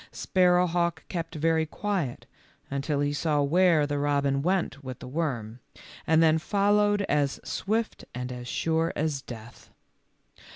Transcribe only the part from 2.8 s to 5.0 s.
he saw where the robin went with